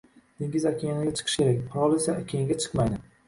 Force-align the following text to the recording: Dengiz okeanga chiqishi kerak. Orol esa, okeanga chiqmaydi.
Dengiz 0.43 0.63
okeanga 0.69 1.13
chiqishi 1.19 1.41
kerak. 1.43 1.77
Orol 1.83 1.95
esa, 1.99 2.17
okeanga 2.25 2.59
chiqmaydi. 2.65 2.99